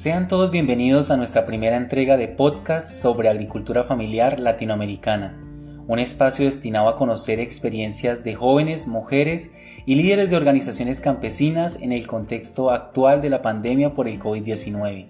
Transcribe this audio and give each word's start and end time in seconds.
Sean 0.00 0.28
todos 0.28 0.50
bienvenidos 0.50 1.10
a 1.10 1.18
nuestra 1.18 1.44
primera 1.44 1.76
entrega 1.76 2.16
de 2.16 2.26
podcast 2.26 2.90
sobre 2.90 3.28
agricultura 3.28 3.84
familiar 3.84 4.40
latinoamericana, 4.40 5.38
un 5.86 5.98
espacio 5.98 6.46
destinado 6.46 6.88
a 6.88 6.96
conocer 6.96 7.38
experiencias 7.38 8.24
de 8.24 8.34
jóvenes, 8.34 8.86
mujeres 8.86 9.52
y 9.84 9.96
líderes 9.96 10.30
de 10.30 10.36
organizaciones 10.36 11.02
campesinas 11.02 11.76
en 11.82 11.92
el 11.92 12.06
contexto 12.06 12.70
actual 12.70 13.20
de 13.20 13.28
la 13.28 13.42
pandemia 13.42 13.92
por 13.92 14.08
el 14.08 14.18
COVID-19. 14.18 15.08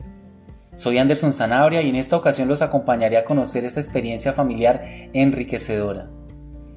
Soy 0.74 0.98
Anderson 0.98 1.32
Zanabria 1.34 1.82
y 1.82 1.90
en 1.90 1.94
esta 1.94 2.16
ocasión 2.16 2.48
los 2.48 2.60
acompañaré 2.60 3.16
a 3.16 3.24
conocer 3.24 3.64
esta 3.64 3.78
experiencia 3.78 4.32
familiar 4.32 4.84
enriquecedora. 5.12 6.10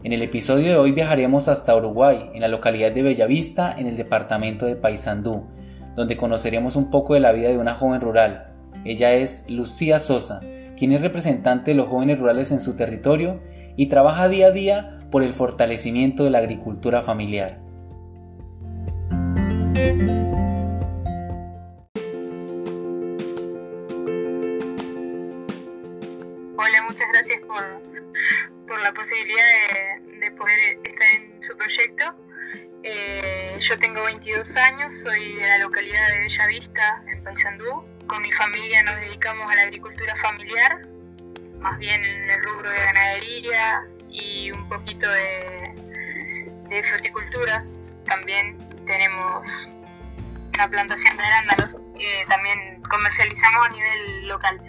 En 0.03 0.13
el 0.13 0.21
episodio 0.21 0.69
de 0.69 0.77
hoy 0.77 0.91
viajaremos 0.91 1.47
hasta 1.47 1.75
Uruguay, 1.75 2.29
en 2.35 2.41
la 2.41 2.47
localidad 2.47 2.91
de 2.91 3.01
Bellavista, 3.01 3.73
en 3.75 3.87
el 3.87 3.97
departamento 3.97 4.67
de 4.67 4.75
Paysandú, 4.75 5.47
donde 5.95 6.17
conoceremos 6.17 6.75
un 6.75 6.89
poco 6.89 7.13
de 7.13 7.19
la 7.19 7.31
vida 7.31 7.49
de 7.49 7.57
una 7.57 7.75
joven 7.75 8.01
rural. 8.01 8.53
Ella 8.85 9.13
es 9.13 9.49
Lucía 9.49 9.99
Sosa, 9.99 10.41
quien 10.77 10.91
es 10.91 11.01
representante 11.01 11.71
de 11.71 11.77
los 11.77 11.87
jóvenes 11.87 12.19
rurales 12.19 12.51
en 12.51 12.59
su 12.59 12.75
territorio 12.75 13.41
y 13.75 13.87
trabaja 13.87 14.27
día 14.27 14.47
a 14.47 14.51
día 14.51 14.99
por 15.11 15.23
el 15.23 15.33
fortalecimiento 15.33 16.23
de 16.23 16.31
la 16.31 16.39
agricultura 16.39 17.01
familiar. 17.01 17.59
Hola, 26.57 26.83
muchas 26.89 27.07
gracias 27.13 27.39
por, 27.47 28.81
la 28.81 28.91
posibilidad 28.93 29.45
de, 30.01 30.19
de 30.19 30.31
poder 30.31 30.59
estar 30.83 31.07
en 31.15 31.43
su 31.43 31.55
proyecto. 31.55 32.03
Eh, 32.83 33.32
yo 33.63 33.79
tengo 33.79 34.03
22 34.03 34.57
años, 34.57 34.99
soy 35.03 35.35
de 35.35 35.47
la 35.47 35.59
localidad 35.59 36.09
de 36.09 36.19
Bellavista, 36.19 37.01
en 37.07 37.23
Paysandú. 37.23 37.83
Con 38.07 38.21
mi 38.21 38.31
familia 38.33 38.83
nos 38.83 38.95
dedicamos 38.97 39.49
a 39.49 39.55
la 39.55 39.61
agricultura 39.61 40.13
familiar, 40.17 40.85
más 41.59 41.77
bien 41.77 42.03
en 42.03 42.29
el 42.29 42.43
rubro 42.43 42.69
de 42.69 42.77
ganadería 42.77 43.83
y 44.09 44.51
un 44.51 44.67
poquito 44.67 45.09
de, 45.09 46.67
de 46.67 46.83
fruticultura. 46.83 47.63
También 48.05 48.57
tenemos 48.85 49.69
una 50.55 50.67
plantación 50.67 51.15
de 51.15 51.23
arándanos 51.23 51.77
también 52.27 52.81
comercializamos 52.81 53.65
a 53.65 53.69
nivel 53.69 54.27
local. 54.27 54.61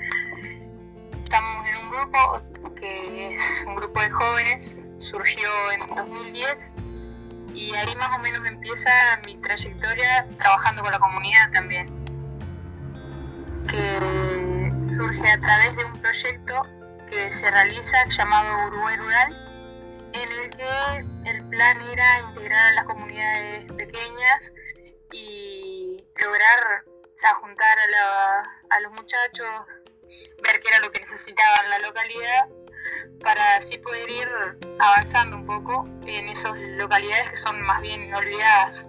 Estamos 1.25 1.67
en 1.67 1.77
un 1.79 1.91
grupo 1.91 2.43
que 2.77 3.27
es 3.27 3.65
un 3.67 3.75
grupo 3.75 4.01
de 4.01 4.11
jóvenes, 4.11 4.79
surgió 4.99 5.49
en 5.73 5.81
2010 5.97 6.73
y 7.55 7.73
ahí 7.75 7.95
más 7.97 8.19
o 8.19 8.21
menos 8.21 8.47
empieza 8.47 8.91
mi 9.25 9.37
trayectoria 9.37 10.27
trabajando 10.37 10.83
con 10.83 10.91
la 10.91 10.99
comunidad 10.99 11.51
también, 11.53 11.87
que 13.69 14.73
surge 14.97 15.31
a 15.31 15.41
través 15.41 15.77
de 15.77 15.85
un 15.85 16.01
proyecto 16.01 16.67
que 17.09 17.31
se 17.31 17.51
realiza 17.51 17.97
llamado 18.09 18.67
Uruguay 18.67 18.97
Rural, 18.97 20.11
en 20.13 20.33
el 20.33 20.51
que 20.51 21.31
el 21.31 21.49
plan 21.49 21.81
era 21.93 22.21
integrar 22.29 22.73
a 22.73 22.75
las 22.75 22.85
comunidades 22.85 23.73
pequeñas 23.73 24.53
y 25.13 26.05
lograr 26.17 26.85
o 26.87 27.35
juntar 27.37 27.79
a, 27.79 28.43
a 28.69 28.81
los 28.81 28.93
muchachos, 28.93 29.47
ver 30.43 30.61
qué 30.61 30.69
era 30.69 30.81
lo 30.81 30.91
que 30.91 31.01
necesitaban 31.01 31.71
la 31.71 31.79
localidad 31.79 32.49
para 33.23 33.57
así 33.57 33.79
poder 33.79 34.11
ir 34.11 34.29
avanzando 34.79 35.37
un 35.37 35.47
poco 35.47 35.89
en 36.07 36.29
esas 36.29 36.53
localidades 36.77 37.31
que 37.31 37.37
son 37.37 37.61
más 37.63 37.81
bien 37.83 38.13
olvidadas 38.15 38.89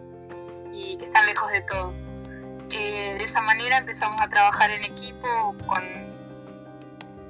y 0.73 0.97
que 0.97 1.05
están 1.05 1.25
lejos 1.25 1.51
de 1.51 1.61
todo. 1.61 1.93
Eh, 2.71 3.15
de 3.17 3.23
esa 3.23 3.41
manera 3.41 3.77
empezamos 3.77 4.21
a 4.21 4.27
trabajar 4.27 4.71
en 4.71 4.83
equipo 4.83 5.55
con, 5.67 5.83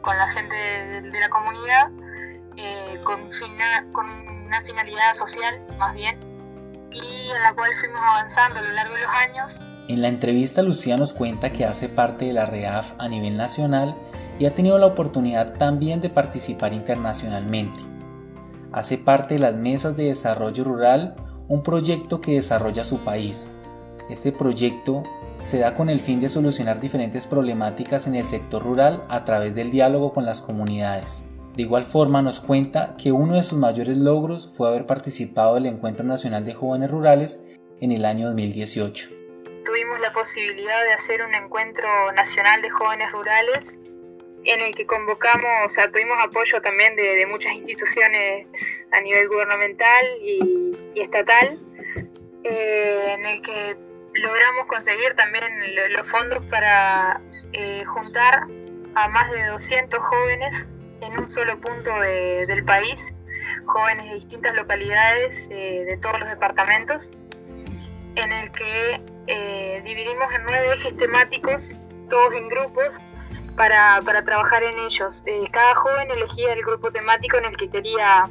con 0.01 0.17
la 0.17 0.27
gente 0.29 0.55
de, 0.55 1.19
la 1.19 1.29
comunidad, 1.29 1.91
eh, 2.57 2.99
con, 3.03 3.29
con 3.91 4.05
una 4.45 4.61
finalidad 4.61 5.13
social 5.13 5.61
más 5.77 5.93
bien, 5.93 6.19
y 6.91 7.29
en 7.35 7.43
la 7.43 7.53
cual 7.53 7.71
fuimos 7.75 7.99
avanzando 8.01 8.59
a 8.59 8.63
lo 8.63 8.71
largo 8.71 8.95
de 8.95 9.01
los 9.01 9.11
años. 9.11 9.57
En 9.87 10.01
la 10.01 10.07
entrevista 10.07 10.63
Lucía 10.63 10.97
nos 10.97 11.13
cuenta 11.13 11.51
que 11.51 11.65
hace 11.65 11.89
parte 11.89 12.25
de 12.25 12.33
la 12.33 12.45
REAF 12.45 12.93
a 12.97 13.07
nivel 13.07 13.37
nacional 13.37 13.95
y 14.39 14.45
ha 14.45 14.53
tenido 14.53 14.77
la 14.77 14.87
oportunidad 14.87 15.53
también 15.53 16.01
de 16.01 16.09
participar 16.09 16.73
internacionalmente. 16.73 17.79
Hace 18.71 18.97
parte 18.97 19.35
de 19.35 19.39
las 19.39 19.55
Mesas 19.55 19.95
de 19.95 20.05
Desarrollo 20.05 20.63
Rural, 20.63 21.15
un 21.47 21.63
proyecto 21.63 22.19
que 22.19 22.35
desarrolla 22.35 22.83
su 22.83 22.99
país. 22.99 23.49
Este 24.09 24.31
proyecto 24.31 25.03
se 25.41 25.59
da 25.59 25.75
con 25.75 25.89
el 25.89 26.01
fin 26.01 26.19
de 26.19 26.29
solucionar 26.29 26.79
diferentes 26.79 27.27
problemáticas 27.27 28.07
en 28.07 28.15
el 28.15 28.25
sector 28.25 28.63
rural 28.63 29.03
a 29.09 29.25
través 29.25 29.55
del 29.55 29.71
diálogo 29.71 30.13
con 30.13 30.25
las 30.25 30.41
comunidades. 30.41 31.23
De 31.55 31.61
igual 31.61 31.85
forma 31.85 32.21
nos 32.21 32.41
cuenta 32.41 32.95
que 32.97 33.11
uno 33.11 33.35
de 33.35 33.43
sus 33.43 33.57
mayores 33.57 33.95
logros 33.95 34.51
fue 34.55 34.67
haber 34.67 34.85
participado 34.85 35.55
del 35.55 35.67
Encuentro 35.67 36.05
Nacional 36.05 36.43
de 36.43 36.53
Jóvenes 36.53 36.91
Rurales 36.91 37.45
en 37.79 37.91
el 37.91 38.03
año 38.03 38.27
2018. 38.27 39.09
Tuvimos 39.65 39.99
la 40.01 40.11
posibilidad 40.11 40.83
de 40.83 40.93
hacer 40.93 41.21
un 41.21 41.33
encuentro 41.33 41.87
nacional 42.13 42.61
de 42.61 42.69
jóvenes 42.69 43.11
rurales 43.11 43.79
en 44.45 44.61
el 44.61 44.75
que 44.75 44.85
convocamos, 44.85 45.65
o 45.65 45.69
sea, 45.69 45.91
tuvimos 45.91 46.17
apoyo 46.23 46.61
también 46.61 46.95
de, 46.95 47.25
muchas 47.25 47.53
instituciones 47.53 48.87
a 48.91 49.01
nivel 49.01 49.27
gubernamental 49.27 50.05
y, 50.21 50.71
estatal, 50.95 51.59
eh, 52.43 53.15
en 53.17 53.25
el 53.25 53.41
que 53.41 53.75
logramos 54.13 54.67
conseguir 54.67 55.13
también 55.15 55.45
los 55.89 56.07
fondos 56.07 56.39
para 56.49 57.19
eh, 57.53 57.83
juntar 57.85 58.47
a 58.93 59.09
más 59.09 59.31
de 59.31 59.47
200 59.47 59.99
jóvenes 59.99 60.69
en 61.01 61.19
un 61.19 61.29
solo 61.29 61.59
punto 61.59 61.91
del 61.99 62.63
país, 62.63 63.13
jóvenes 63.65 64.09
de 64.09 64.15
distintas 64.15 64.55
localidades 64.55 65.47
eh, 65.49 65.85
de 65.89 65.97
todos 65.97 66.19
los 66.19 66.29
departamentos, 66.29 67.11
en 68.15 68.31
el 68.31 68.51
que 68.51 69.01
dividimos 69.83 70.31
en 70.33 70.45
nueve 70.45 70.67
ejes 70.73 70.95
temáticos, 70.95 71.75
todos 72.09 72.33
en 72.35 72.47
grupos, 72.47 72.95
para, 73.55 74.01
para 74.03 74.23
trabajar 74.23 74.63
en 74.63 74.77
ellos. 74.79 75.23
Eh, 75.25 75.47
cada 75.51 75.75
joven 75.75 76.11
elegía 76.11 76.53
el 76.53 76.61
grupo 76.61 76.91
temático 76.91 77.37
en 77.37 77.45
el 77.45 77.57
que 77.57 77.69
quería 77.69 78.29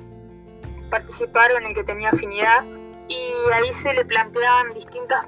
participar 0.91 1.53
o 1.53 1.59
en 1.59 1.67
el 1.67 1.75
que 1.75 1.85
tenía 1.85 2.11
afinidad 2.11 2.65
y 3.09 3.33
ahí 3.53 3.73
se 3.73 3.93
le 3.95 4.05
planteaban 4.05 4.73
distintas 4.75 5.27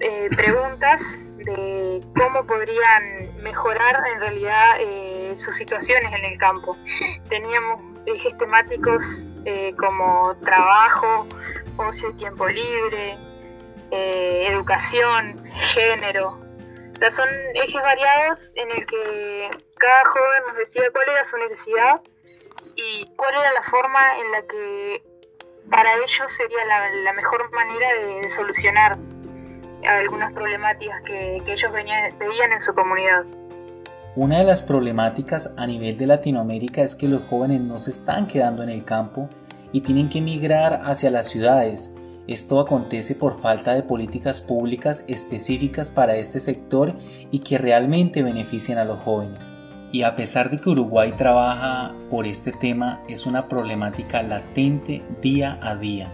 eh, 0.00 0.28
preguntas 0.34 1.18
de 1.36 2.00
cómo 2.16 2.46
podrían 2.46 3.36
mejorar 3.42 4.02
en 4.14 4.20
realidad 4.20 4.76
eh, 4.80 5.34
sus 5.36 5.56
situaciones 5.56 6.12
en 6.12 6.24
el 6.24 6.38
campo. 6.38 6.76
Teníamos 7.28 7.80
ejes 8.06 8.36
temáticos 8.38 9.28
como 9.78 10.34
trabajo, 10.40 11.26
ocio 11.76 12.10
y 12.10 12.14
tiempo 12.14 12.48
libre, 12.48 13.18
educación, 13.90 15.36
género, 15.54 16.43
o 16.94 16.98
sea, 16.98 17.10
son 17.10 17.28
ejes 17.54 17.82
variados 17.82 18.52
en 18.54 18.70
el 18.70 18.86
que 18.86 19.50
cada 19.76 20.04
joven 20.04 20.42
nos 20.48 20.56
decía 20.56 20.82
cuál 20.92 21.08
era 21.08 21.24
su 21.24 21.36
necesidad 21.38 22.00
y 22.76 23.06
cuál 23.16 23.34
era 23.34 23.52
la 23.52 23.62
forma 23.62 24.00
en 24.18 24.30
la 24.30 24.42
que 24.42 25.02
para 25.70 25.94
ellos 25.94 26.30
sería 26.32 26.64
la, 27.04 27.12
mejor 27.14 27.50
manera 27.52 27.86
de, 27.94 28.30
solucionar 28.30 28.96
algunas 29.86 30.32
problemáticas 30.32 31.02
que, 31.02 31.36
ellos 31.36 31.72
veían 31.72 32.52
en 32.52 32.60
su 32.60 32.74
comunidad. 32.74 33.24
Una 34.16 34.38
de 34.38 34.44
las 34.44 34.62
problemáticas 34.62 35.52
a 35.56 35.66
nivel 35.66 35.98
de 35.98 36.06
Latinoamérica 36.06 36.82
es 36.82 36.94
que 36.94 37.08
los 37.08 37.22
jóvenes 37.24 37.60
no 37.60 37.80
se 37.80 37.90
están 37.90 38.28
quedando 38.28 38.62
en 38.62 38.68
el 38.68 38.84
campo 38.84 39.28
y 39.72 39.80
tienen 39.80 40.08
que 40.08 40.20
migrar 40.20 40.82
hacia 40.84 41.10
las 41.10 41.28
ciudades 41.28 41.90
esto 42.26 42.58
acontece 42.58 43.14
por 43.14 43.38
falta 43.38 43.74
de 43.74 43.82
políticas 43.82 44.40
públicas 44.40 45.04
específicas 45.08 45.90
para 45.90 46.16
este 46.16 46.40
sector 46.40 46.94
y 47.30 47.40
que 47.40 47.58
realmente 47.58 48.22
beneficien 48.22 48.78
a 48.78 48.84
los 48.84 49.00
jóvenes. 49.00 49.56
Y 49.92 50.02
a 50.02 50.16
pesar 50.16 50.50
de 50.50 50.58
que 50.58 50.70
Uruguay 50.70 51.12
trabaja 51.12 51.94
por 52.10 52.26
este 52.26 52.50
tema, 52.50 53.00
es 53.08 53.26
una 53.26 53.48
problemática 53.48 54.22
latente 54.22 55.02
día 55.20 55.58
a 55.62 55.76
día. 55.76 56.12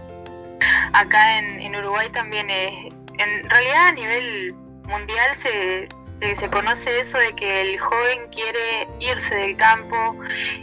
Acá 0.93 1.39
en, 1.39 1.75
Uruguay 1.75 2.09
también 2.11 2.49
es, 2.49 2.93
en 3.17 3.49
realidad 3.49 3.87
a 3.87 3.91
nivel 3.93 4.53
mundial 4.83 5.33
se, 5.33 5.87
se, 6.35 6.49
conoce 6.49 6.99
eso 6.99 7.17
de 7.17 7.33
que 7.33 7.61
el 7.61 7.79
joven 7.79 8.19
quiere 8.31 8.87
irse 8.99 9.35
del 9.35 9.55
campo, 9.57 9.95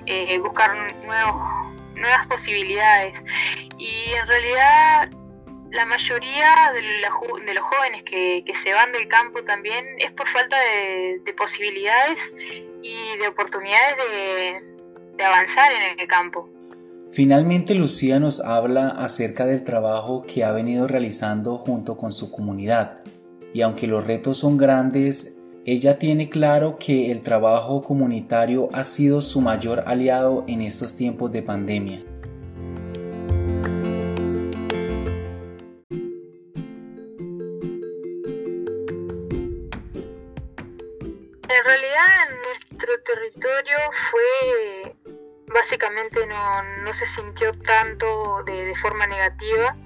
eh, 0.06 0.38
buscar 0.38 0.70
nuevos, 1.04 1.34
nuevas 1.96 2.26
posibilidades. 2.28 3.20
Y 3.78 4.12
en 4.12 4.26
realidad 4.26 4.97
la 5.70 5.86
mayoría 5.86 6.72
de, 6.74 7.54
los 7.54 7.64
jóvenes 7.64 8.02
que, 8.04 8.42
se 8.54 8.72
van 8.72 8.92
del 8.92 9.08
campo 9.08 9.42
también 9.44 9.84
es 9.98 10.10
por 10.12 10.28
falta 10.28 10.56
de, 10.56 11.32
posibilidades 11.34 12.32
y 12.82 13.18
de 13.18 13.28
oportunidades 13.28 13.96
de, 15.16 15.24
avanzar 15.24 15.70
en 15.72 15.98
el 15.98 16.08
campo. 16.08 16.48
Finalmente 17.10 17.74
Lucía 17.74 18.20
nos 18.20 18.40
habla 18.40 18.88
acerca 18.88 19.46
del 19.46 19.64
trabajo 19.64 20.24
que 20.26 20.44
ha 20.44 20.52
venido 20.52 20.86
realizando 20.86 21.56
junto 21.56 21.96
con 21.96 22.12
su 22.12 22.30
comunidad 22.30 23.02
y 23.52 23.62
aunque 23.62 23.86
los 23.86 24.06
retos 24.06 24.38
son 24.38 24.56
grandes, 24.58 25.38
ella 25.64 25.98
tiene 25.98 26.28
claro 26.28 26.78
que 26.78 27.10
el 27.10 27.22
trabajo 27.22 27.82
comunitario 27.82 28.68
ha 28.72 28.84
sido 28.84 29.22
su 29.22 29.40
mayor 29.40 29.84
aliado 29.86 30.44
en 30.46 30.62
estos 30.62 30.96
tiempos 30.96 31.32
de 31.32 31.42
pandemia. 31.42 32.00
Territorio 43.48 43.78
fue 44.10 44.96
básicamente 45.52 46.26
no, 46.26 46.92
se 46.92 47.06
sintió 47.06 47.52
tanto 47.52 48.42
de, 48.44 48.74
forma 48.74 49.06
negativa, 49.06 49.76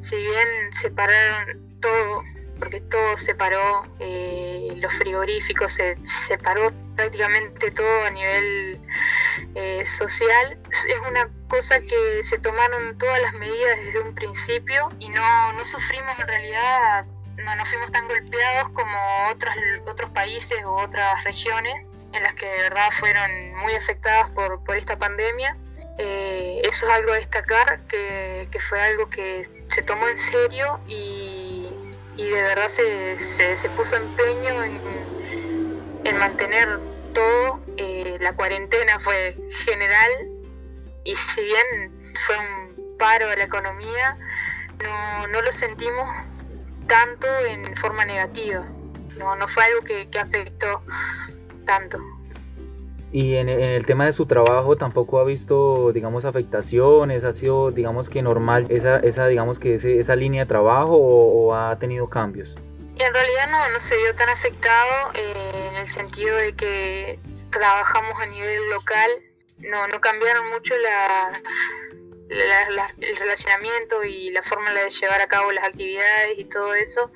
si 0.00 0.16
bien 0.16 0.72
separaron 0.72 1.78
todo, 1.80 2.22
porque 2.58 2.80
todo 2.80 3.18
se 3.18 3.34
paró, 3.34 3.82
eh, 4.00 4.68
los 4.76 4.92
frigoríficos 4.94 5.74
se 5.74 5.96
separó 6.04 6.72
prácticamente 6.96 7.70
todo 7.72 8.04
a 8.04 8.10
nivel 8.10 8.80
eh, 9.54 9.84
social. 9.84 10.58
Es 10.70 10.98
una 11.08 11.28
cosa 11.48 11.80
que 11.80 12.22
se 12.22 12.38
tomaron 12.38 12.96
todas 12.96 13.20
las 13.20 13.34
medidas 13.34 13.78
desde 13.84 14.00
un 14.00 14.14
principio 14.14 14.88
y 14.98 15.08
no, 15.10 15.52
no 15.52 15.64
sufrimos 15.64 16.18
en 16.18 16.26
realidad 16.26 17.06
no 17.44 17.56
nos 17.56 17.68
fuimos 17.68 17.90
tan 17.90 18.06
golpeados 18.08 18.70
como 18.70 18.96
otros, 19.30 19.54
otros 19.86 20.10
países 20.10 20.62
u 20.64 20.68
otras 20.68 21.24
regiones 21.24 21.86
en 22.12 22.22
las 22.22 22.34
que 22.34 22.46
de 22.46 22.62
verdad 22.62 22.90
fueron 22.98 23.54
muy 23.56 23.74
afectadas 23.74 24.30
por, 24.30 24.62
por 24.64 24.76
esta 24.76 24.96
pandemia. 24.96 25.56
Eh, 25.98 26.60
eso 26.64 26.86
es 26.86 26.92
algo 26.92 27.12
a 27.12 27.16
destacar, 27.16 27.80
que, 27.88 28.48
que, 28.50 28.60
fue 28.60 28.80
algo 28.80 29.08
que 29.10 29.46
se 29.70 29.82
tomó 29.82 30.08
en 30.08 30.16
serio 30.16 30.80
y, 30.88 31.68
y 32.16 32.28
de 32.28 32.42
verdad 32.42 32.68
se, 32.68 33.20
se, 33.20 33.68
puso 33.70 33.96
empeño 33.96 34.64
en, 34.64 34.80
en 36.04 36.18
mantener 36.18 36.78
todo. 37.12 37.60
Eh, 37.76 38.16
la 38.20 38.34
cuarentena 38.34 38.98
fue 39.00 39.36
general 39.64 40.10
y 41.04 41.14
si 41.14 41.42
bien 41.42 42.14
fue 42.26 42.36
un 42.38 42.96
paro 42.98 43.28
de 43.28 43.36
la 43.36 43.44
economía, 43.44 44.16
no, 44.82 45.26
no 45.28 45.42
lo 45.42 45.52
sentimos 45.52 46.08
tanto 46.86 47.26
en 47.46 47.76
forma 47.76 48.04
negativa. 48.04 48.64
No, 49.16 49.36
no 49.36 49.48
fue 49.48 49.64
algo 49.64 49.82
que, 49.82 50.08
afectó 50.18 50.82
tanto. 51.64 51.98
Y 53.12 53.36
en, 53.36 53.50
el 53.50 53.84
tema 53.84 54.06
de 54.06 54.12
su 54.12 54.24
trabajo 54.24 54.76
tampoco 54.76 55.20
ha 55.20 55.24
visto, 55.24 55.92
digamos, 55.92 56.24
afectaciones, 56.24 57.24
ha 57.24 57.34
sido, 57.34 57.70
digamos, 57.70 58.08
que 58.08 58.22
normal 58.22 58.66
esa, 58.70 58.96
esa 59.00 59.26
digamos, 59.26 59.58
que 59.58 59.74
esa 59.74 60.16
línea 60.16 60.44
de 60.44 60.48
trabajo 60.48 60.96
o, 60.96 61.54
ha 61.54 61.78
tenido 61.78 62.08
cambios. 62.08 62.56
en 62.96 63.12
realidad 63.12 63.50
no, 63.50 63.68
no 63.68 63.80
se 63.80 63.98
vio 63.98 64.14
tan 64.14 64.30
afectado 64.30 65.12
eh, 65.12 65.68
en 65.70 65.76
el 65.76 65.88
sentido 65.88 66.36
de 66.36 66.54
que 66.54 67.18
trabajamos 67.50 68.18
a 68.18 68.26
nivel 68.26 68.70
local, 68.70 69.10
no, 69.58 69.86
no 69.88 70.00
cambiaron 70.00 70.48
mucho 70.50 70.74
las, 70.78 71.42
el 72.30 73.16
relacionamiento 73.16 74.02
y 74.04 74.30
la 74.30 74.42
forma 74.42 74.72
de 74.72 74.88
llevar 74.88 75.20
a 75.20 75.26
cabo 75.26 75.52
las 75.52 75.64
actividades 75.64 76.38
y 76.38 76.44
todo 76.44 76.74
eso 76.74 77.10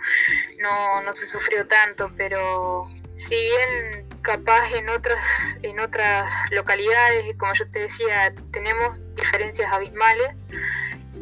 no, 0.60 1.00
no 1.02 1.14
se 1.14 1.24
sufrió 1.24 1.66
tanto, 1.66 2.12
pero 2.18 2.86
si 3.14 3.34
bien 3.34 4.05
capaz 4.26 4.72
en 4.72 4.88
otras, 4.88 5.22
en 5.62 5.78
otras 5.78 6.28
localidades, 6.50 7.36
como 7.36 7.54
yo 7.54 7.70
te 7.70 7.78
decía, 7.78 8.34
tenemos 8.52 8.98
diferencias 9.14 9.72
abismales, 9.72 10.34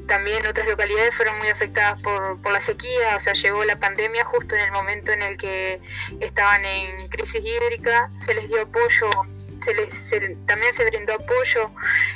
también 0.08 0.46
otras 0.46 0.66
localidades 0.66 1.14
fueron 1.14 1.36
muy 1.38 1.48
afectadas 1.48 2.00
por, 2.00 2.40
por 2.40 2.52
la 2.52 2.62
sequía, 2.62 3.16
o 3.16 3.20
sea, 3.20 3.34
llegó 3.34 3.62
la 3.66 3.78
pandemia 3.78 4.24
justo 4.24 4.56
en 4.56 4.62
el 4.62 4.72
momento 4.72 5.12
en 5.12 5.20
el 5.20 5.36
que 5.36 5.80
estaban 6.20 6.64
en 6.64 7.08
crisis 7.08 7.44
hídrica, 7.44 8.10
se 8.22 8.32
les 8.32 8.48
dio 8.48 8.62
apoyo, 8.62 9.10
se 9.62 9.74
les, 9.74 10.46
también 10.46 10.72
se 10.72 10.86
brindó 10.86 11.12
apoyo 11.12 11.70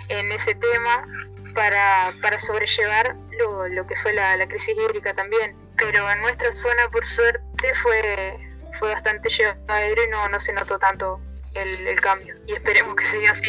en 0.08 0.32
ese 0.32 0.54
tema 0.54 1.06
para, 1.54 2.12
para 2.22 2.40
sobrellevar 2.40 3.14
lo, 3.38 3.68
lo 3.68 3.86
que 3.86 3.96
fue 3.96 4.14
la, 4.14 4.38
la, 4.38 4.48
crisis 4.48 4.74
hídrica 4.74 5.12
también. 5.12 5.54
Pero 5.76 6.10
en 6.10 6.20
nuestra 6.22 6.52
zona, 6.52 6.88
por 6.90 7.04
suerte, 7.04 7.74
fue, 7.74 8.47
fue 8.78 8.92
bastante 8.92 9.28
llevadero 9.28 10.04
y 10.04 10.10
no, 10.10 10.28
no 10.28 10.40
se 10.40 10.52
notó 10.52 10.78
tanto 10.78 11.20
el, 11.54 11.86
el 11.86 12.00
cambio. 12.00 12.34
Y 12.46 12.52
esperemos 12.52 12.94
que 12.96 13.04
siga 13.06 13.32
así. 13.32 13.48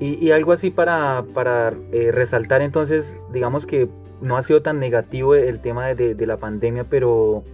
Y, 0.00 0.24
y 0.24 0.32
algo 0.32 0.52
así 0.52 0.70
para, 0.70 1.24
para 1.34 1.72
eh, 1.92 2.10
resaltar 2.12 2.62
entonces, 2.62 3.16
digamos 3.32 3.66
que 3.66 3.88
no 4.20 4.36
ha 4.36 4.42
sido 4.42 4.62
tan 4.62 4.80
negativo 4.80 5.34
el 5.34 5.60
tema 5.60 5.94
de, 5.94 6.14
de, 6.14 6.26
la 6.26 6.36
pandemia, 6.36 6.84
pero 6.84 7.44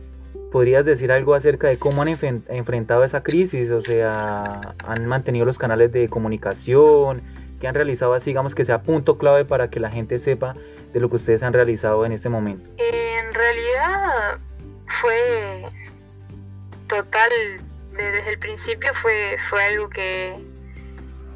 ¿podrías 0.50 0.84
decir 0.84 1.12
algo 1.12 1.34
acerca 1.34 1.69
de 1.69 1.78
cómo 1.78 2.02
han 2.02 2.08
enfrentado 2.08 3.04
esa 3.04 3.22
crisis? 3.22 3.70
O 3.70 3.81
sea, 3.81 4.75
¿han 4.86 5.06
mantenido 5.06 5.44
los 5.44 5.58
canales 5.58 5.93
de 5.93 6.08
comunicación? 6.08 7.22
que 7.60 7.69
han 7.69 7.75
realizado 7.75 8.14
así, 8.14 8.31
digamos 8.31 8.54
que 8.54 8.64
sea 8.64 8.82
punto 8.82 9.19
clave 9.19 9.44
para 9.44 9.69
que 9.69 9.78
la 9.78 9.90
gente 9.90 10.19
sepa 10.19 10.56
de 10.93 10.98
lo 10.98 11.10
que 11.10 11.16
ustedes 11.16 11.43
han 11.43 11.52
realizado 11.52 12.04
en 12.06 12.12
este 12.12 12.28
momento? 12.28 12.70
En 12.78 13.34
realidad 13.34 14.38
fue 14.86 15.66
total, 16.90 17.31
desde 17.92 18.31
el 18.31 18.38
principio 18.38 18.92
fue, 18.94 19.38
fue 19.48 19.62
algo 19.62 19.88
que, 19.88 20.37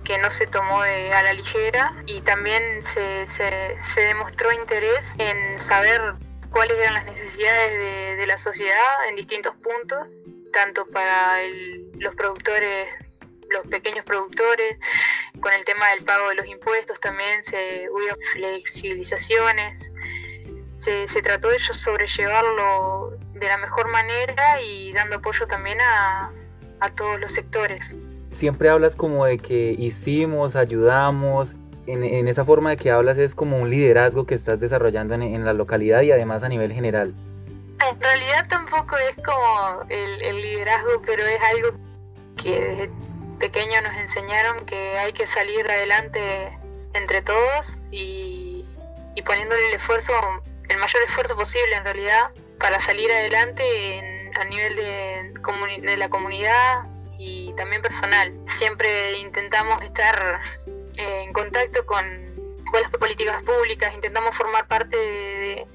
que 0.05 0.19
no 0.19 0.31
se 0.31 0.49
tomó 0.49 0.81
a 0.83 1.23
la 1.23 1.33
ligera 1.33 1.95
y 2.07 2.21
también 2.23 2.83
se, 2.83 3.27
se, 3.29 4.01
demostró 4.01 4.53
interés 4.53 5.15
en 5.19 5.61
saber 5.61 6.15
cuáles 6.51 6.77
eran 6.77 6.95
las 6.95 7.05
necesidades 7.05 7.73
de, 7.73 8.17
de 8.17 8.27
la 8.27 8.37
sociedad 8.37 9.09
en 9.09 9.17
distintos 9.17 9.55
puntos, 9.57 10.09
tanto 10.53 10.87
para 10.87 11.39
los 11.99 12.15
productores 12.17 12.89
los 13.51 13.67
pequeños 13.67 14.05
productores, 14.05 14.79
con 15.41 15.53
el 15.53 15.65
tema 15.65 15.91
del 15.91 16.03
pago 16.03 16.31
de 16.31 16.35
los 16.35 16.47
impuestos 16.47 16.99
también 16.99 17.45
se 17.45 17.87
hubo 17.91 18.17
flexibilizaciones, 18.33 19.93
se, 20.75 21.07
se 21.07 21.23
trató 21.23 21.51
de 21.51 21.59
sobrellevarlo 21.59 23.17
de 23.45 23.51
la 23.51 23.59
mejor 23.59 23.89
manera 23.89 24.61
y 24.61 24.93
dando 24.93 25.17
apoyo 25.17 25.47
también 25.47 25.81
a, 25.81 26.31
a 26.81 26.89
todos 26.91 27.21
los 27.21 27.33
sectores. 27.33 27.95
Siempre 28.31 28.69
hablas 28.69 28.97
como 28.97 29.27
de 29.27 29.39
que 29.39 29.75
hicimos, 29.79 30.57
ayudamos, 30.57 31.55
en, 31.87 32.03
en, 32.03 32.29
esa 32.29 32.45
forma 32.45 32.71
de 32.71 32.77
que 32.77 32.91
hablas 32.91 33.19
es 33.19 33.35
como 33.35 33.59
un 33.59 33.71
liderazgo 33.71 34.27
que 34.27 34.35
estás 34.35 34.59
desarrollando 34.59 35.15
en, 35.15 35.23
en, 35.23 35.45
la 35.45 35.53
localidad 35.53 36.01
y 36.03 36.13
además 36.13 36.43
a 36.43 36.49
nivel 36.49 36.73
general. 36.73 37.15
En 37.91 38.01
realidad 38.01 38.47
tampoco 38.49 38.97
es 38.97 39.17
como 39.17 39.83
el, 39.91 40.23
el 40.23 40.37
liderazgo, 40.41 41.03
pero 41.05 41.23
es 41.25 41.41
algo 41.43 41.79
que 42.43 42.59
desde 42.59 42.91
pequeño 43.39 43.83
nos 43.83 43.97
enseñaron 43.99 44.65
que 44.65 44.99
hay 44.99 45.13
que 45.13 45.27
salir 45.27 45.71
adelante 45.71 46.59
entre 46.95 47.21
todos 47.23 47.79
y, 47.91 48.65
y 49.15 49.23
poniéndole 49.23 49.69
el 49.69 49.75
esfuerzo, 49.75 50.13
el 50.69 50.79
mayor 50.79 51.03
esfuerzo 51.07 51.37
posible 51.37 51.77
en 51.77 51.85
realidad, 51.85 52.31
para 52.59 52.81
salir 52.81 53.11
adelante 53.11 54.31
a 54.35 54.45
nivel 54.45 54.77
de, 54.77 55.35
de 55.83 55.97
la 55.97 56.09
comunidad 56.09 56.85
y 57.19 57.53
también 57.55 57.83
personal. 57.83 58.33
Siempre 58.59 59.19
intentamos 59.19 59.83
estar 59.83 60.41
en 60.97 61.33
contacto 61.33 61.85
con, 61.87 62.35
las 62.73 62.91
políticas 62.91 63.41
públicas, 63.45 63.95
intentamos 63.95 64.37
formar 64.37 64.67
parte 64.67 64.97
de, 64.97 65.67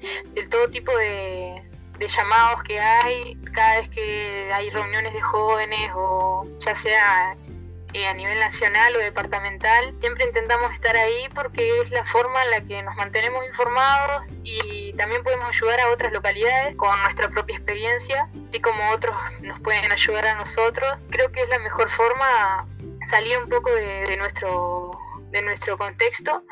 todo 0.50 0.68
tipo 0.68 0.94
de, 0.94 1.62
de 1.98 2.08
llamados 2.08 2.62
que 2.62 2.78
hay 2.78 3.38
cada 3.54 3.78
vez 3.78 3.88
que 3.88 4.50
hay 4.52 4.68
reuniones 4.68 5.14
de 5.14 5.20
jóvenes 5.22 5.90
o 5.94 6.46
ya 6.58 6.74
sea 6.74 7.36
eh, 7.92 8.06
a 8.06 8.14
nivel 8.14 8.38
nacional 8.38 8.94
o 8.94 8.98
departamental, 9.00 9.94
siempre 9.98 10.24
intentamos 10.24 10.72
estar 10.72 10.96
ahí 10.96 11.28
porque 11.34 11.80
es 11.80 11.90
la 11.90 12.04
forma 12.04 12.40
en 12.44 12.50
la 12.50 12.60
que 12.60 12.82
nos 12.82 12.94
mantenemos 12.94 13.44
informados 13.46 14.22
y 14.44 14.89
también 15.00 15.22
podemos 15.24 15.48
ayudar 15.48 15.80
a 15.80 15.88
otras 15.88 16.12
localidades 16.12 16.76
con 16.76 16.90
nuestra 17.00 17.30
propia 17.30 17.56
experiencia, 17.56 18.28
así 18.50 18.60
como 18.60 18.90
otros 18.90 19.16
nos 19.40 19.58
pueden 19.60 19.90
ayudar 19.90 20.26
a 20.26 20.34
nosotros. 20.34 20.92
Creo 21.08 21.32
que 21.32 21.40
es 21.40 21.48
la 21.48 21.58
mejor 21.58 21.88
forma 21.88 22.66
salir 23.08 23.38
un 23.38 23.48
poco 23.48 23.74
de, 23.74 24.04
de 24.04 24.16
nuestro 24.18 24.89
de 25.30 25.42
nuestro 25.42 25.78
contexto, 25.78 26.44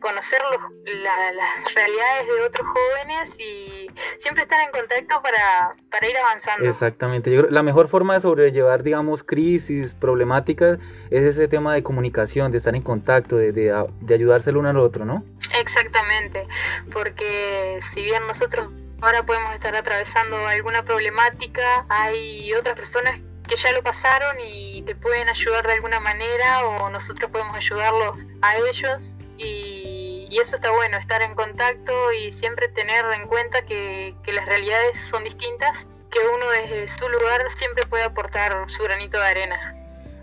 conocer 0.00 0.40
las 0.84 1.74
realidades 1.74 2.26
de 2.26 2.42
otros 2.42 2.66
jóvenes 2.66 3.38
y 3.38 3.90
siempre 4.18 4.44
estar 4.44 4.60
en 4.60 4.70
contacto 4.70 5.22
para, 5.22 5.72
para 5.90 6.08
ir 6.08 6.16
avanzando. 6.16 6.68
Exactamente, 6.68 7.30
Yo, 7.30 7.42
la 7.42 7.62
mejor 7.62 7.88
forma 7.88 8.14
de 8.14 8.20
sobrellevar, 8.20 8.82
digamos, 8.82 9.22
crisis, 9.22 9.94
problemáticas, 9.94 10.78
es 11.10 11.22
ese 11.22 11.48
tema 11.48 11.74
de 11.74 11.82
comunicación, 11.82 12.50
de 12.52 12.58
estar 12.58 12.74
en 12.74 12.82
contacto, 12.82 13.36
de, 13.36 13.52
de, 13.52 13.86
de 14.00 14.14
ayudarse 14.14 14.50
el 14.50 14.56
uno 14.56 14.70
al 14.70 14.78
otro, 14.78 15.04
¿no? 15.04 15.24
Exactamente, 15.58 16.46
porque 16.92 17.80
si 17.92 18.02
bien 18.02 18.26
nosotros 18.26 18.68
ahora 19.00 19.24
podemos 19.24 19.52
estar 19.52 19.74
atravesando 19.74 20.36
alguna 20.46 20.84
problemática, 20.84 21.84
hay 21.88 22.52
otras 22.54 22.76
personas 22.76 23.22
que 23.52 23.58
ya 23.58 23.72
lo 23.72 23.82
pasaron 23.82 24.38
y 24.40 24.80
te 24.82 24.94
pueden 24.96 25.28
ayudar 25.28 25.66
de 25.66 25.74
alguna 25.74 26.00
manera 26.00 26.66
o 26.66 26.88
nosotros 26.88 27.30
podemos 27.30 27.54
ayudarlos 27.54 28.16
a 28.40 28.56
ellos 28.56 29.18
y, 29.36 30.26
y 30.30 30.38
eso 30.38 30.56
está 30.56 30.70
bueno, 30.70 30.96
estar 30.96 31.20
en 31.20 31.34
contacto 31.34 32.12
y 32.12 32.32
siempre 32.32 32.68
tener 32.68 33.04
en 33.12 33.28
cuenta 33.28 33.62
que, 33.66 34.14
que 34.22 34.32
las 34.32 34.46
realidades 34.46 34.98
son 35.00 35.22
distintas 35.24 35.86
que 36.10 36.18
uno 36.34 36.48
desde 36.62 36.88
su 36.88 37.06
lugar 37.10 37.42
siempre 37.50 37.84
puede 37.84 38.04
aportar 38.04 38.64
su 38.68 38.82
granito 38.84 39.18
de 39.18 39.26
arena. 39.26 39.74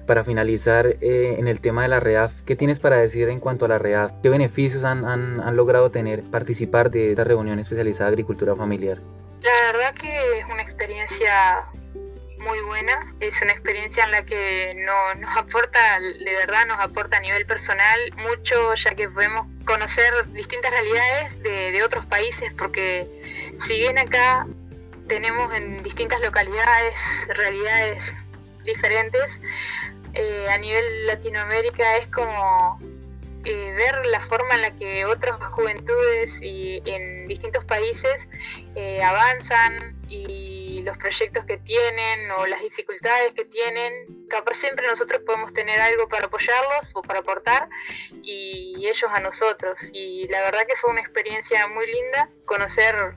Para 0.07 0.24
finalizar, 0.24 0.88
eh, 0.88 1.36
en 1.38 1.48
el 1.48 1.62
tema 1.62 1.83
de 1.83 1.89
la 1.89 2.00
REAF, 2.00 2.41
¿qué 2.48 2.55
tienes 2.55 2.79
para 2.79 2.98
decir 2.98 3.29
en 3.29 3.39
cuanto 3.39 3.65
a 3.65 3.67
la 3.67 3.77
REAF? 3.77 4.12
¿Qué 4.24 4.29
beneficios 4.29 4.86
han, 4.86 5.05
han, 5.05 5.39
han 5.39 5.55
logrado 5.55 5.91
tener 5.91 6.24
participar 6.24 6.89
de 6.89 7.12
esta 7.12 7.25
reunión 7.25 7.59
especializada 7.59 8.09
de 8.09 8.15
agricultura 8.15 8.55
familiar? 8.55 8.98
La 9.41 9.71
verdad 9.71 9.93
que 9.93 10.39
es 10.39 10.45
una 10.45 10.63
experiencia 10.63 11.63
es 13.19 13.41
una 13.41 13.51
experiencia 13.51 14.03
en 14.03 14.12
la 14.12 14.24
que 14.24 14.71
no, 14.77 15.15
nos 15.15 15.38
aporta, 15.38 16.00
de 16.00 16.36
verdad 16.36 16.65
nos 16.67 16.79
aporta 16.79 17.17
a 17.17 17.19
nivel 17.19 17.45
personal 17.45 18.00
mucho, 18.17 18.75
ya 18.75 18.95
que 18.95 19.09
podemos 19.09 19.48
conocer 19.65 20.31
distintas 20.31 20.71
realidades 20.71 21.41
de, 21.43 21.71
de 21.71 21.83
otros 21.83 22.05
países, 22.05 22.53
porque 22.53 23.07
si 23.59 23.77
bien 23.79 23.98
acá 23.98 24.48
tenemos 25.07 25.53
en 25.53 25.81
distintas 25.83 26.21
localidades 26.21 26.95
realidades 27.36 28.13
diferentes, 28.63 29.39
eh, 30.13 30.48
a 30.50 30.57
nivel 30.57 31.07
Latinoamérica 31.07 31.98
es 31.98 32.07
como 32.07 32.79
eh, 33.46 33.74
ver 33.74 34.05
la 34.08 34.19
forma 34.19 34.55
en 34.55 34.62
la 34.62 34.75
que 34.75 35.05
otras 35.05 35.38
juventudes 35.51 36.38
y 36.41 36.81
en 36.86 37.27
distintos 37.27 37.63
países 37.63 38.27
eh, 38.75 39.01
avanzan 39.01 39.98
y 40.10 40.81
los 40.84 40.98
proyectos 40.98 41.46
que 41.46 41.58
tienen 41.58 42.31
o 42.31 42.46
las 42.48 42.62
dificultades 42.62 43.34
que 43.34 43.46
tienen, 43.46 44.27
capaz 44.29 44.55
siempre 44.55 44.88
nosotros 44.88 45.22
podemos 45.25 45.53
tener 45.53 45.79
algo 45.79 46.10
para 46.10 46.25
apoyarlos 46.25 46.91
o 46.96 47.01
para 47.01 47.19
aportar 47.19 47.69
y 48.22 48.86
ellos 48.88 49.10
a 49.10 49.19
nosotros. 49.19 49.89
Y 49.93 50.27
la 50.27 50.41
verdad 50.41 50.65
que 50.67 50.75
fue 50.75 50.91
una 50.91 51.01
experiencia 51.01 51.65
muy 51.67 51.88
linda 51.88 52.29
conocer 52.46 53.15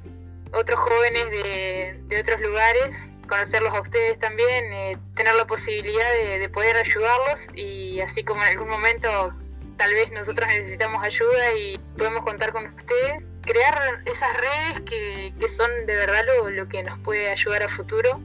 otros 0.53 0.79
jóvenes 0.81 1.31
de, 1.31 2.21
otros 2.21 2.41
lugares 2.41 2.97
conocerlos 3.29 3.73
a 3.75 3.81
ustedes 3.81 4.19
también, 4.19 4.73
eh, 4.73 4.99
tener 5.17 5.35
la 5.37 5.47
posibilidad 5.47 6.13
de, 6.13 6.49
poder 6.51 6.77
ayudarlos 6.77 7.49
y 7.55 8.01
así 8.03 8.25
como 8.25 8.43
en 8.43 8.51
algún 8.51 8.69
momento 8.69 9.33
tal 9.77 9.93
vez 9.93 10.11
nosotros 10.13 10.49
necesitamos 10.49 11.03
ayuda 11.03 11.53
y 11.55 11.79
podemos 11.97 12.25
contar 12.25 12.53
con 12.53 12.67
ustedes, 12.67 13.23
crear 13.43 13.99
esas 14.07 14.37
redes 14.37 14.81
que, 14.83 15.33
son 15.49 15.71
de 15.87 15.97
verdad 15.97 16.23
lo, 16.51 16.69
que 16.69 16.83
nos 16.83 16.99
puede 17.01 17.31
ayudar 17.31 17.63
a 17.63 17.69
futuro. 17.69 18.21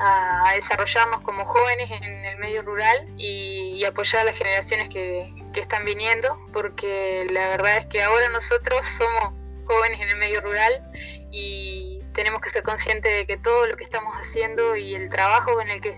A, 0.00 0.52
desarrollarnos 0.56 1.20
como 1.20 1.44
jóvenes 1.44 1.90
en 1.90 2.02
el 2.02 2.38
medio 2.38 2.62
rural 2.62 3.06
y, 3.16 3.84
apoyar 3.84 4.22
a 4.22 4.24
las 4.24 4.38
generaciones 4.38 4.88
que, 4.88 5.32
que 5.52 5.60
están 5.60 5.84
viniendo, 5.84 6.38
porque 6.52 7.26
la 7.30 7.48
verdad 7.48 7.78
es 7.78 7.86
que 7.86 8.02
ahora 8.02 8.28
nosotros 8.30 8.86
somos 8.86 9.34
jóvenes 9.64 10.00
en 10.00 10.08
el 10.08 10.16
medio 10.16 10.40
rural 10.40 10.82
y 11.30 12.00
tenemos 12.12 12.40
que 12.40 12.50
ser 12.50 12.62
conscientes 12.62 13.12
de 13.12 13.26
que 13.26 13.36
todo 13.36 13.66
lo 13.66 13.76
que 13.76 13.84
estamos 13.84 14.14
haciendo 14.14 14.76
y 14.76 14.94
el 14.94 15.10
trabajo 15.10 15.60
en 15.60 15.70
el 15.70 15.80
que 15.80 15.96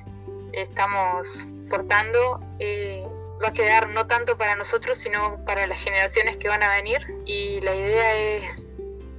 estamos 0.52 1.48
portando 1.68 2.40
eh, 2.58 3.04
va 3.42 3.48
a 3.48 3.52
quedar 3.52 3.88
no 3.88 4.06
tanto 4.06 4.36
para 4.36 4.56
nosotros, 4.56 4.98
sino 4.98 5.44
para 5.44 5.66
las 5.66 5.82
generaciones 5.82 6.36
que 6.36 6.48
van 6.48 6.62
a 6.62 6.70
venir. 6.76 7.06
Y 7.24 7.60
la 7.60 7.74
idea 7.74 8.16
es 8.16 8.44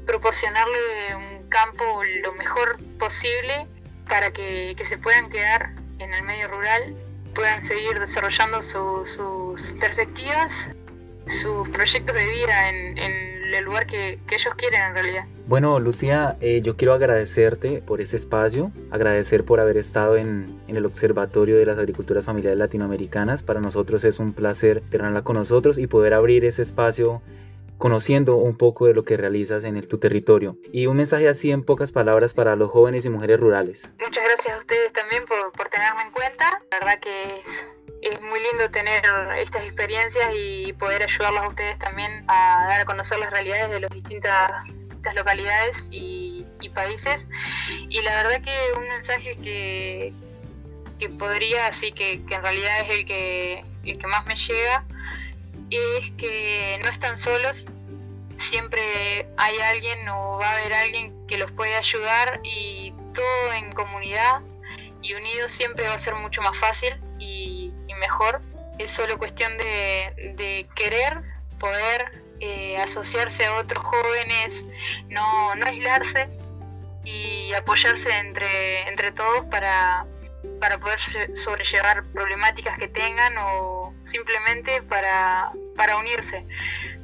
proporcionarle 0.06 1.16
un 1.16 1.50
campo 1.50 1.84
lo 2.22 2.34
mejor 2.34 2.78
posible 3.00 3.68
para 4.08 4.32
que, 4.32 4.76
se 4.84 4.98
puedan 4.98 5.30
quedar 5.30 5.72
en 6.00 6.14
el 6.14 6.24
medio 6.24 6.48
rural, 6.48 6.96
puedan 7.34 7.64
seguir 7.64 8.00
desarrollando 8.00 8.62
sus 8.62 9.74
perspectivas, 9.80 10.72
sus 11.26 11.68
proyectos 11.70 12.16
de 12.16 12.26
vida 12.26 12.70
en, 12.70 13.35
el 13.54 13.66
lugar 13.66 13.88
que 13.88 14.20
ellos 14.32 14.56
quieren 14.56 14.82
en 14.82 14.94
realidad. 14.94 15.26
Bueno, 15.48 15.80
Lucía, 15.80 16.38
eh, 16.42 16.62
yo 16.62 16.76
quiero 16.76 16.94
agradecerte 16.94 17.82
por 17.86 18.02
este 18.02 18.18
espacio, 18.18 18.72
agradecer 18.92 19.46
por 19.46 19.60
haber 19.60 19.78
estado 19.78 20.18
en, 20.18 20.60
en, 20.68 20.76
el 20.76 20.86
Observatorio 20.86 21.58
de 21.58 21.66
las 21.66 21.78
Agriculturas 21.78 22.26
Familiares 22.26 22.58
Latinoamericanas. 22.58 23.44
Para 23.44 23.62
nosotros 23.62 24.04
es 24.04 24.20
un 24.20 24.34
placer 24.34 24.82
tenerla 24.90 25.24
con 25.24 25.36
nosotros 25.36 25.78
y 25.78 25.88
poder 25.88 26.14
abrir 26.14 26.46
ese 26.46 26.62
espacio 26.62 27.22
conociendo 27.78 28.38
un 28.38 28.58
poco 28.58 28.86
de 28.88 28.94
lo 28.94 29.04
que 29.04 29.18
realizas 29.18 29.64
en 29.64 29.78
el, 29.78 29.88
tu 29.88 29.98
territorio. 29.98 30.58
Y 30.72 30.88
un 30.88 30.98
mensaje 30.98 31.28
así 31.28 31.52
en 31.52 31.64
pocas 31.64 31.92
palabras 31.92 32.34
para 32.34 32.56
los 32.56 32.72
jóvenes 32.72 33.06
y 33.06 33.10
mujeres 33.10 33.40
rurales. 33.40 33.92
Muchas 34.00 34.24
gracias 34.24 34.56
a 34.56 34.60
ustedes 34.60 34.94
también 34.94 35.26
por, 35.26 35.52
por 35.52 35.70
tenerme 35.70 36.04
en 36.04 36.12
cuenta. 36.12 36.62
La 36.72 36.80
verdad 36.80 37.00
que 37.00 37.40
es, 37.40 37.75
es 38.06 38.22
muy 38.22 38.40
lindo 38.40 38.70
tener 38.70 39.04
estas 39.38 39.64
experiencias 39.64 40.32
y 40.36 40.74
poder 40.74 41.04
ayudarlos 41.04 41.44
a 41.44 41.48
ustedes 41.48 41.80
también 41.80 42.24
a 42.28 42.66
dar 42.70 42.82
a 42.82 42.86
conocer 42.86 43.18
las 43.18 43.32
realidades 43.32 43.72
de 43.72 43.80
los 43.80 43.90
distintas 43.92 44.52
localidades 45.16 45.88
y, 45.92 46.46
países. 46.74 47.28
Y 47.90 48.02
la 48.02 48.24
verdad 48.24 48.42
que 48.42 48.78
un 48.78 48.88
mensaje 48.88 49.38
que, 49.38 50.12
que 51.00 51.10
podría, 51.10 51.68
así 51.68 51.92
que, 51.92 52.22
que 52.26 52.36
en 52.36 52.42
realidad 52.42 52.82
es 52.82 52.90
el 52.90 53.06
que, 53.06 53.64
el 53.86 53.98
que 54.00 54.08
más 54.08 54.26
me 54.26 54.36
llega, 54.36 54.84
es 55.70 56.12
que 56.18 56.80
no 56.84 56.90
están 56.90 57.20
solos, 57.20 57.66
siempre 58.38 59.28
hay 59.38 59.58
alguien 59.60 60.10
o 60.10 60.40
va 60.40 60.50
a 60.50 60.58
haber 60.58 60.74
alguien 60.74 61.14
que 61.28 61.38
los 61.38 61.52
puede 61.52 61.76
ayudar 61.76 62.42
y 62.44 62.94
todo 63.14 63.54
en 63.54 63.72
comunidad 63.72 64.42
y 65.02 65.14
unidos 65.14 65.52
siempre 65.52 65.88
va 65.88 65.94
a 65.94 66.00
ser 66.00 66.16
mucho 66.16 66.42
más 66.42 66.58
fácil 66.58 66.96
y, 67.20 67.26
y 67.26 67.55
mejor. 67.96 68.42
Es 68.80 68.92
solo 68.92 69.18
cuestión 69.18 69.58
de, 69.58 70.34
de 70.36 70.68
querer, 70.76 71.22
poder 71.60 72.12
eh, 72.40 72.78
asociarse 72.78 73.46
a 73.46 73.56
otros 73.56 73.84
jóvenes, 73.84 74.64
no, 75.10 75.56
no 75.56 75.66
aislarse 75.66 76.28
y 77.06 77.54
apoyarse 77.54 78.12
entre, 78.18 78.88
entre 78.90 79.12
todos 79.12 79.46
para, 79.46 80.06
para 80.60 80.78
poder 80.78 81.00
sobrellevar 81.36 82.04
problemáticas 82.12 82.78
que 82.78 82.88
tengan 82.88 83.38
o 83.40 83.94
simplemente 84.04 84.82
para, 84.82 85.52
para 85.76 85.98
unirse. 85.98 86.46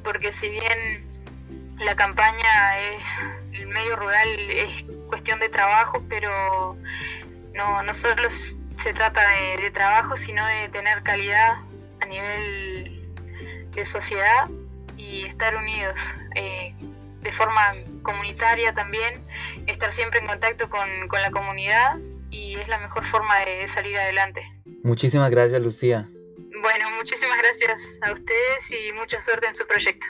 Porque 0.03 0.31
si 0.33 0.49
bien 0.49 1.09
la 1.79 1.95
campaña 1.95 2.79
es, 2.79 3.05
el 3.53 3.67
medio 3.67 3.95
rural 3.95 4.27
es 4.51 4.85
cuestión 5.07 5.39
de 5.39 5.49
trabajo, 5.49 6.03
pero 6.09 6.77
no, 7.53 7.83
no 7.83 7.93
solo 7.93 8.27
se 8.81 8.93
trata 8.93 9.21
de, 9.29 9.61
de 9.61 9.69
trabajo, 9.69 10.17
sino 10.17 10.45
de 10.45 10.67
tener 10.69 11.03
calidad 11.03 11.59
a 11.99 12.05
nivel 12.07 13.15
de 13.71 13.85
sociedad 13.85 14.49
y 14.97 15.25
estar 15.25 15.55
unidos 15.55 15.99
eh, 16.35 16.73
de 17.21 17.31
forma 17.31 17.61
comunitaria 18.01 18.73
también, 18.73 19.21
estar 19.67 19.93
siempre 19.93 20.19
en 20.19 20.25
contacto 20.25 20.67
con, 20.69 20.89
con, 21.09 21.21
la 21.21 21.29
comunidad 21.29 21.99
y 22.31 22.55
es 22.55 22.67
la 22.67 22.79
mejor 22.79 23.05
forma 23.05 23.39
de 23.45 23.67
salir 23.67 23.95
adelante. 23.97 24.41
Muchísimas 24.83 25.29
gracias 25.29 25.61
Lucía. 25.61 26.09
Bueno, 26.61 26.89
muchísimas 26.97 27.37
gracias 27.37 27.81
a 28.01 28.13
ustedes 28.13 28.71
y 28.71 28.93
mucha 28.93 29.21
suerte 29.21 29.47
en 29.47 29.53
su 29.53 29.67
proyecto. 29.67 30.07